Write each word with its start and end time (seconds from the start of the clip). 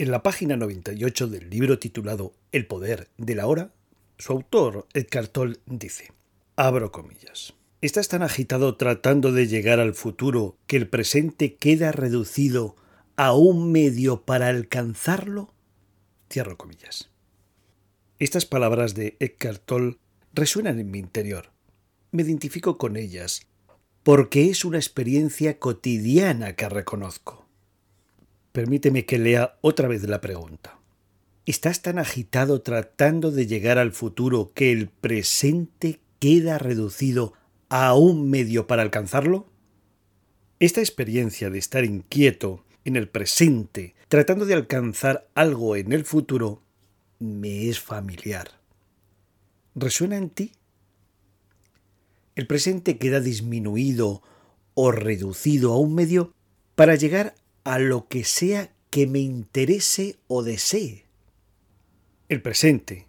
En 0.00 0.10
la 0.10 0.22
página 0.22 0.56
98 0.56 1.26
del 1.28 1.50
libro 1.50 1.78
titulado 1.78 2.32
El 2.52 2.66
poder 2.66 3.10
de 3.18 3.34
la 3.34 3.46
hora, 3.46 3.70
su 4.16 4.32
autor, 4.32 4.86
Edgar 4.94 5.28
Toll, 5.28 5.60
dice, 5.66 6.10
abro 6.56 6.90
comillas, 6.90 7.52
¿estás 7.82 8.08
tan 8.08 8.22
agitado 8.22 8.78
tratando 8.78 9.30
de 9.30 9.46
llegar 9.46 9.78
al 9.78 9.92
futuro 9.92 10.56
que 10.66 10.78
el 10.78 10.88
presente 10.88 11.54
queda 11.54 11.92
reducido 11.92 12.76
a 13.16 13.34
un 13.34 13.72
medio 13.72 14.22
para 14.22 14.48
alcanzarlo? 14.48 15.52
Cierro 16.32 16.56
comillas. 16.56 17.10
Estas 18.18 18.46
palabras 18.46 18.94
de 18.94 19.18
Edgar 19.20 19.58
Toll 19.58 19.98
resuenan 20.32 20.78
en 20.78 20.90
mi 20.90 20.98
interior. 20.98 21.50
Me 22.10 22.22
identifico 22.22 22.78
con 22.78 22.96
ellas 22.96 23.42
porque 24.02 24.48
es 24.48 24.64
una 24.64 24.78
experiencia 24.78 25.58
cotidiana 25.58 26.56
que 26.56 26.70
reconozco. 26.70 27.49
Permíteme 28.52 29.04
que 29.04 29.18
lea 29.18 29.58
otra 29.60 29.86
vez 29.86 30.02
la 30.08 30.20
pregunta. 30.20 30.78
¿Estás 31.46 31.82
tan 31.82 31.98
agitado 31.98 32.62
tratando 32.62 33.30
de 33.30 33.46
llegar 33.46 33.78
al 33.78 33.92
futuro 33.92 34.52
que 34.54 34.72
el 34.72 34.88
presente 34.88 36.00
queda 36.18 36.58
reducido 36.58 37.32
a 37.68 37.94
un 37.94 38.28
medio 38.28 38.66
para 38.66 38.82
alcanzarlo? 38.82 39.46
Esta 40.58 40.80
experiencia 40.80 41.48
de 41.48 41.58
estar 41.58 41.84
inquieto 41.84 42.64
en 42.84 42.96
el 42.96 43.08
presente, 43.08 43.94
tratando 44.08 44.46
de 44.46 44.54
alcanzar 44.54 45.28
algo 45.34 45.76
en 45.76 45.92
el 45.92 46.04
futuro, 46.04 46.62
me 47.20 47.68
es 47.68 47.78
familiar. 47.78 48.60
¿Resuena 49.76 50.16
en 50.16 50.28
ti? 50.28 50.52
El 52.34 52.46
presente 52.46 52.98
queda 52.98 53.20
disminuido 53.20 54.22
o 54.74 54.90
reducido 54.90 55.72
a 55.72 55.78
un 55.78 55.94
medio 55.94 56.34
para 56.74 56.96
llegar 56.96 57.34
a 57.64 57.78
lo 57.78 58.08
que 58.08 58.24
sea 58.24 58.72
que 58.90 59.06
me 59.06 59.20
interese 59.20 60.16
o 60.26 60.42
desee. 60.42 61.04
El 62.28 62.42
presente, 62.42 63.06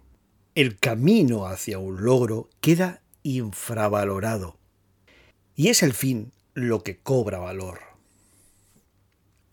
el 0.54 0.78
camino 0.78 1.46
hacia 1.46 1.78
un 1.78 2.04
logro, 2.04 2.48
queda 2.60 3.02
infravalorado. 3.22 4.56
Y 5.54 5.68
es 5.68 5.82
el 5.82 5.92
fin 5.92 6.32
lo 6.54 6.82
que 6.82 6.98
cobra 6.98 7.38
valor. 7.38 7.80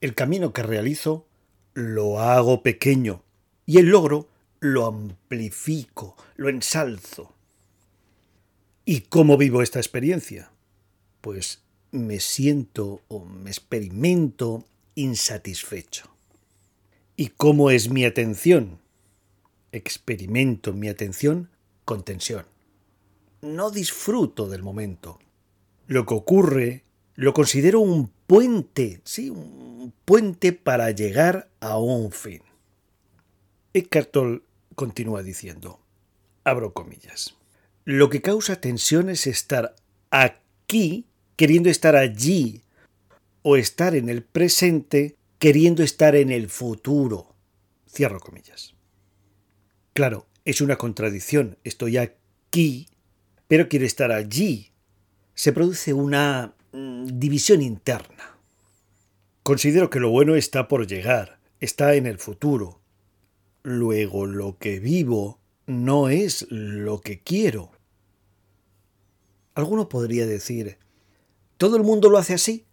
El 0.01 0.15
camino 0.15 0.53
que 0.53 0.63
realizo 0.63 1.25
lo 1.73 2.19
hago 2.19 2.63
pequeño 2.63 3.23
y 3.65 3.77
el 3.77 3.87
logro 3.87 4.27
lo 4.59 4.85
amplifico, 4.85 6.15
lo 6.35 6.49
ensalzo. 6.49 7.33
¿Y 8.85 9.01
cómo 9.01 9.37
vivo 9.37 9.61
esta 9.61 9.79
experiencia? 9.79 10.51
Pues 11.21 11.61
me 11.91 12.19
siento 12.19 13.01
o 13.07 13.23
me 13.25 13.49
experimento 13.49 14.65
insatisfecho. 14.99 16.09
¿Y 17.15 17.29
cómo 17.29 17.71
es 17.71 17.89
mi 17.89 18.05
atención? 18.05 18.79
Experimento 19.71 20.73
mi 20.73 20.89
atención 20.89 21.49
con 21.85 22.03
tensión. 22.03 22.45
No 23.41 23.71
disfruto 23.71 24.49
del 24.49 24.61
momento. 24.61 25.19
Lo 25.87 26.05
que 26.05 26.13
ocurre 26.13 26.83
lo 27.15 27.33
considero 27.33 27.79
un 27.79 28.11
puente, 28.27 29.01
sí, 29.03 29.29
un 29.29 29.93
puente 30.05 30.53
para 30.53 30.91
llegar 30.91 31.49
a 31.59 31.77
un 31.77 32.11
fin. 32.11 32.41
Eckhart 33.73 34.11
Tolle 34.11 34.41
continúa 34.75 35.23
diciendo, 35.23 35.79
abro 36.43 36.73
comillas, 36.73 37.35
lo 37.85 38.09
que 38.09 38.21
causa 38.21 38.59
tensión 38.59 39.09
es 39.09 39.27
estar 39.27 39.75
aquí 40.09 41.05
queriendo 41.35 41.69
estar 41.69 41.95
allí 41.95 42.63
o 43.41 43.55
estar 43.55 43.95
en 43.95 44.09
el 44.09 44.23
presente 44.23 45.15
queriendo 45.39 45.83
estar 45.83 46.15
en 46.15 46.31
el 46.31 46.49
futuro. 46.49 47.35
Cierro 47.87 48.19
comillas. 48.19 48.75
Claro, 49.93 50.27
es 50.45 50.61
una 50.61 50.77
contradicción. 50.77 51.57
Estoy 51.63 51.97
aquí, 51.97 52.87
pero 53.47 53.69
quiero 53.69 53.85
estar 53.85 54.11
allí. 54.11 54.71
Se 55.33 55.53
produce 55.53 55.93
una 55.93 56.53
mm, 56.71 57.19
división 57.19 57.61
interna. 57.61 58.37
Considero 59.43 59.89
que 59.89 59.99
lo 59.99 60.09
bueno 60.09 60.35
está 60.35 60.67
por 60.67 60.85
llegar, 60.85 61.39
está 61.59 61.95
en 61.95 62.05
el 62.05 62.19
futuro. 62.19 62.81
Luego 63.63 64.25
lo 64.25 64.57
que 64.57 64.79
vivo 64.79 65.39
no 65.65 66.09
es 66.09 66.45
lo 66.49 67.01
que 67.01 67.21
quiero. 67.21 67.71
Alguno 69.55 69.89
podría 69.89 70.25
decir, 70.25 70.77
¿todo 71.57 71.77
el 71.77 71.83
mundo 71.83 72.09
lo 72.09 72.17
hace 72.17 72.33
así? 72.33 72.65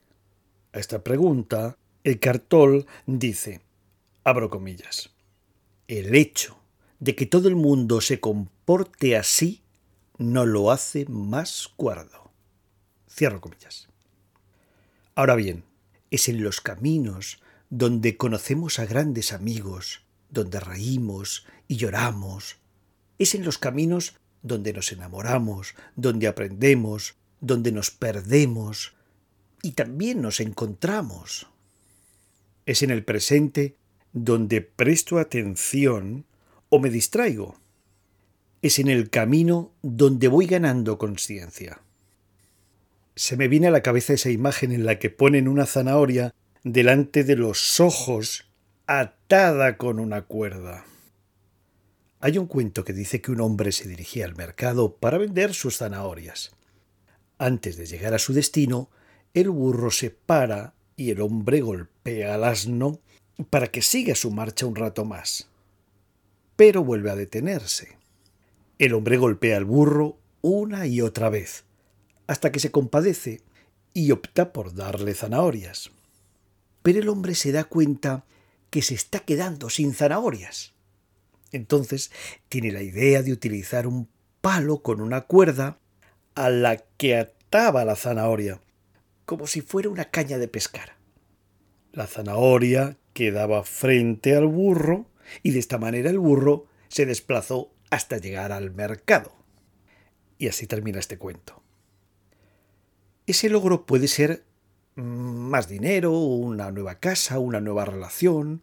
A 0.76 0.78
esta 0.78 1.03
pregunta, 1.03 1.78
el 2.04 2.20
cartol 2.20 2.84
dice, 3.06 3.62
abro 4.25 4.50
comillas, 4.50 5.09
el 5.88 6.14
hecho 6.14 6.59
de 7.00 7.14
que 7.14 7.25
todo 7.25 7.48
el 7.48 7.56
mundo 7.56 8.03
se 8.03 8.20
comporte 8.20 9.16
así 9.16 9.62
no 10.19 10.44
lo 10.44 10.70
hace 10.70 11.06
más 11.06 11.69
cuerdo. 11.76 12.31
Cierro 13.09 13.41
comillas. 13.41 13.88
Ahora 15.15 15.34
bien, 15.34 15.65
es 16.10 16.28
en 16.28 16.44
los 16.44 16.60
caminos 16.60 17.41
donde 17.70 18.19
conocemos 18.19 18.78
a 18.78 18.84
grandes 18.84 19.32
amigos, 19.32 20.03
donde 20.28 20.60
reímos 20.60 21.47
y 21.69 21.76
lloramos. 21.76 22.59
Es 23.19 23.34
en 23.34 23.47
los 23.47 23.56
caminos 23.56 24.19
donde 24.42 24.75
nos 24.75 24.92
enamoramos, 24.92 25.75
donde 25.94 26.28
aprendemos, 26.28 27.15
donde 27.41 27.72
nos 27.72 27.91
perdemos, 27.91 28.94
y 29.66 29.72
también 29.72 30.22
nos 30.22 30.38
encontramos. 30.38 31.49
Es 32.66 32.84
en 32.84 32.93
el 32.93 33.04
presente 33.04 33.75
donde 34.12 34.60
presto 34.60 35.19
atención 35.19 36.25
o 36.69 36.78
me 36.78 36.88
distraigo. 36.88 37.59
Es 38.62 38.78
en 38.78 38.88
el 38.88 39.10
camino 39.10 39.72
donde 39.82 40.28
voy 40.28 40.47
ganando 40.47 40.99
conciencia. 40.99 41.81
Se 43.16 43.37
me 43.37 43.49
viene 43.49 43.66
a 43.66 43.72
la 43.72 43.82
cabeza 43.82 44.12
esa 44.12 44.31
imagen 44.31 44.71
en 44.71 44.87
la 44.87 45.00
que 45.00 45.10
ponen 45.10 45.49
una 45.49 45.66
zanahoria 45.66 46.33
delante 46.62 47.25
de 47.25 47.34
los 47.34 47.81
ojos 47.81 48.48
atada 48.87 49.77
con 49.78 49.98
una 49.98 50.22
cuerda. 50.22 50.84
Hay 52.21 52.38
un 52.38 52.47
cuento 52.47 52.84
que 52.84 52.93
dice 52.93 53.21
que 53.21 53.33
un 53.33 53.41
hombre 53.41 53.72
se 53.72 53.88
dirigía 53.88 54.27
al 54.27 54.37
mercado 54.37 54.94
para 54.94 55.19
vender 55.19 55.54
sus 55.54 55.78
zanahorias. 55.78 56.53
Antes 57.37 57.77
de 57.77 57.87
llegar 57.87 58.15
a 58.15 58.21
su 58.21 58.33
destino, 58.33 58.91
el 59.36 59.50
burro 59.50 59.91
se 59.91 60.08
para 60.10 60.72
y 60.97 61.10
el 61.10 61.20
hombre 61.20 61.60
golpea 61.60 62.34
al 62.34 62.44
asno 62.44 63.00
para 63.50 63.66
que 63.66 63.82
siga 63.82 64.14
su 64.14 64.30
marcha 64.30 64.64
un 64.64 64.74
rato 64.74 65.04
más. 65.04 65.50
Pero 66.56 66.82
vuelve 66.82 67.10
a 67.10 67.16
detenerse. 67.16 67.98
El 68.78 68.94
hombre 68.94 69.19
golpea 69.19 69.58
al 69.58 69.66
burro 69.66 70.16
una 70.41 70.86
y 70.86 71.02
otra 71.02 71.28
vez, 71.28 71.64
hasta 72.26 72.50
que 72.50 72.60
se 72.60 72.70
compadece 72.70 73.42
y 73.92 74.10
opta 74.10 74.54
por 74.54 74.74
darle 74.74 75.12
zanahorias. 75.12 75.91
Pero 76.82 77.00
el 77.00 77.08
hombre 77.10 77.34
se 77.34 77.53
da 77.53 77.64
cuenta 77.64 78.24
que 78.70 78.80
se 78.80 78.94
está 78.94 79.20
quedando 79.20 79.68
sin 79.68 79.92
zanahorias. 79.92 80.72
Entonces 81.53 82.10
tiene 82.48 82.72
la 82.72 82.80
idea 82.80 83.22
de 83.22 83.32
utilizar 83.32 83.86
un 83.86 84.08
palo 84.41 84.78
con 84.78 85.03
una 85.03 85.26
cuerda 85.26 85.78
a 86.34 86.48
la 86.48 86.78
que 86.78 87.18
ataba 87.18 87.84
la 87.84 87.97
zanahoria 87.97 88.62
como 89.26 89.47
si 89.47 89.60
fuera 89.60 89.91
una 89.91 90.06
caña 90.06 90.38
de 90.38 90.48
pescar. 90.48 90.97
La 91.92 92.06
zanahoria 92.06 92.97
quedaba 93.12 93.64
frente 93.64 94.37
al 94.37 94.47
burro 94.47 95.10
y 95.42 95.50
de 95.50 95.59
esta 95.59 95.78
manera 95.78 96.10
el 96.10 96.19
burro 96.19 96.66
se 96.88 97.04
desplazó 97.04 97.72
hasta 97.91 98.19
llegar 98.19 98.53
al 98.53 98.70
mercado. 98.70 99.32
Y 100.38 100.48
así 100.48 100.66
termina 100.66 100.98
este 100.98 101.19
cuento. 101.19 101.62
Ese 103.26 103.48
logro 103.50 103.86
puede 103.86 104.06
ser 104.06 104.44
más 104.94 105.69
dinero, 105.69 106.12
una 106.12 106.70
nueva 106.70 107.00
casa, 107.00 107.38
una 107.38 107.60
nueva 107.60 107.84
relación, 107.84 108.62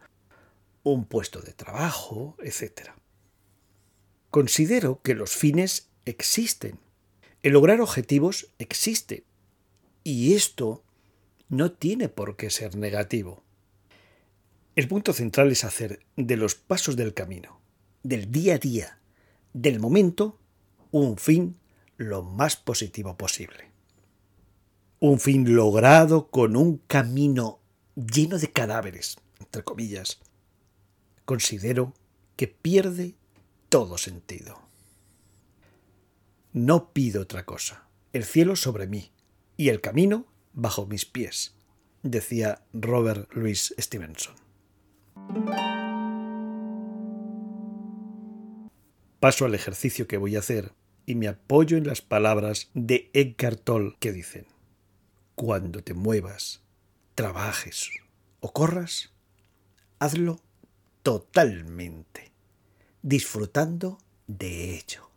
un 0.82 1.04
puesto 1.04 1.40
de 1.40 1.52
trabajo, 1.52 2.36
etc. 2.42 2.90
Considero 4.30 5.00
que 5.02 5.14
los 5.14 5.32
fines 5.32 5.90
existen. 6.06 6.78
El 7.42 7.52
lograr 7.52 7.80
objetivos 7.80 8.48
existe. 8.58 9.24
Y 10.04 10.34
esto 10.34 10.84
no 11.48 11.72
tiene 11.72 12.10
por 12.10 12.36
qué 12.36 12.50
ser 12.50 12.76
negativo. 12.76 13.42
El 14.76 14.86
punto 14.86 15.12
central 15.12 15.50
es 15.50 15.64
hacer 15.64 16.04
de 16.16 16.36
los 16.36 16.54
pasos 16.54 16.96
del 16.96 17.14
camino, 17.14 17.60
del 18.02 18.30
día 18.30 18.56
a 18.56 18.58
día, 18.58 18.98
del 19.54 19.80
momento, 19.80 20.38
un 20.90 21.16
fin 21.16 21.56
lo 21.96 22.22
más 22.22 22.56
positivo 22.56 23.16
posible. 23.16 23.70
Un 25.00 25.20
fin 25.20 25.54
logrado 25.54 26.28
con 26.28 26.56
un 26.56 26.78
camino 26.86 27.60
lleno 27.94 28.38
de 28.38 28.52
cadáveres, 28.52 29.16
entre 29.40 29.62
comillas. 29.62 30.18
Considero 31.24 31.94
que 32.36 32.48
pierde 32.48 33.14
todo 33.68 33.96
sentido. 33.96 34.60
No 36.52 36.92
pido 36.92 37.22
otra 37.22 37.44
cosa. 37.44 37.86
El 38.12 38.24
cielo 38.24 38.56
sobre 38.56 38.86
mí, 38.86 39.10
y 39.56 39.68
el 39.68 39.80
camino 39.80 40.26
bajo 40.52 40.86
mis 40.86 41.04
pies, 41.04 41.54
decía 42.02 42.62
Robert 42.72 43.32
Louis 43.32 43.74
Stevenson. 43.78 44.34
Paso 49.20 49.46
al 49.46 49.54
ejercicio 49.54 50.06
que 50.06 50.18
voy 50.18 50.36
a 50.36 50.40
hacer 50.40 50.72
y 51.06 51.14
me 51.14 51.28
apoyo 51.28 51.76
en 51.76 51.86
las 51.86 52.02
palabras 52.02 52.70
de 52.74 53.10
Edgar 53.14 53.56
Toll 53.56 53.96
que 53.98 54.12
dicen, 54.12 54.46
cuando 55.34 55.82
te 55.82 55.94
muevas, 55.94 56.62
trabajes 57.14 57.90
o 58.40 58.52
corras, 58.52 59.12
hazlo 59.98 60.40
totalmente, 61.02 62.32
disfrutando 63.02 63.98
de 64.26 64.76
ello. 64.76 65.10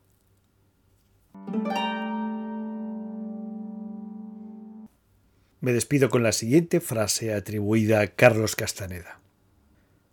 Me 5.60 5.74
despido 5.74 6.10
con 6.10 6.22
la 6.22 6.34
siguiente 6.34 6.80
frase 6.80 7.34
atribuida 7.34 8.02
a 8.02 8.08
Carlos 8.08 8.56
Castaneda. 8.56 9.20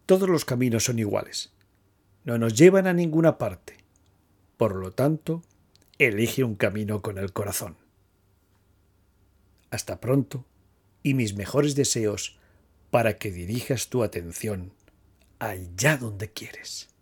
Todos 0.07 0.29
los 0.29 0.47
caminos 0.47 0.85
son 0.85 0.99
iguales. 0.99 1.53
No 2.25 2.39
nos 2.39 2.55
llevan 2.55 2.87
a 2.87 2.95
ninguna 2.95 3.37
parte. 3.37 3.77
Por 4.57 4.75
lo 4.75 4.93
tanto, 4.93 5.43
elige 5.99 6.45
un 6.45 6.55
camino 6.55 7.03
con 7.03 7.19
el 7.19 7.33
corazón. 7.33 7.77
Hasta 9.71 10.01
pronto 10.01 10.47
y 11.03 11.13
mis 11.13 11.35
mejores 11.35 11.75
deseos 11.75 12.39
para 12.91 13.19
que 13.19 13.31
dirijas 13.31 13.89
tu 13.89 14.03
atención 14.03 14.73
allá 15.41 15.99
donde 15.99 16.31
quieres. 16.31 16.94